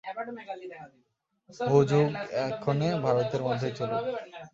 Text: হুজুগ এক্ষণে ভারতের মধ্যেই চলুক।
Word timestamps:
হুজুগ 1.67 2.07
এক্ষণে 2.43 2.89
ভারতের 3.05 3.41
মধ্যেই 3.47 3.73
চলুক। 3.79 4.03